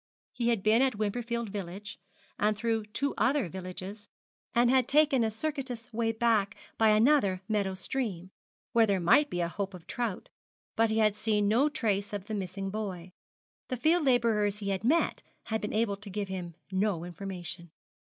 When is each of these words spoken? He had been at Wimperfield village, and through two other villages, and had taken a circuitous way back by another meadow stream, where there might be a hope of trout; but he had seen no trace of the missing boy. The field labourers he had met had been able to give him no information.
He 0.33 0.47
had 0.49 0.63
been 0.63 0.81
at 0.81 0.95
Wimperfield 0.97 1.49
village, 1.49 1.99
and 2.39 2.57
through 2.57 2.85
two 2.87 3.13
other 3.19 3.47
villages, 3.47 4.07
and 4.55 4.67
had 4.71 4.87
taken 4.87 5.23
a 5.23 5.29
circuitous 5.29 5.93
way 5.93 6.11
back 6.11 6.55
by 6.75 6.89
another 6.89 7.43
meadow 7.47 7.75
stream, 7.75 8.31
where 8.73 8.87
there 8.87 8.99
might 8.99 9.29
be 9.29 9.41
a 9.41 9.47
hope 9.47 9.75
of 9.75 9.85
trout; 9.85 10.27
but 10.75 10.89
he 10.89 10.97
had 10.97 11.15
seen 11.15 11.47
no 11.47 11.69
trace 11.69 12.13
of 12.13 12.25
the 12.25 12.33
missing 12.33 12.71
boy. 12.71 13.11
The 13.67 13.77
field 13.77 14.03
labourers 14.05 14.57
he 14.57 14.69
had 14.69 14.83
met 14.83 15.21
had 15.43 15.61
been 15.61 15.71
able 15.71 15.97
to 15.97 16.09
give 16.09 16.29
him 16.29 16.55
no 16.71 17.03
information. 17.03 17.69